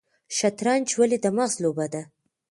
[0.37, 2.01] شطرنج ولې د مغز لوبه ده؟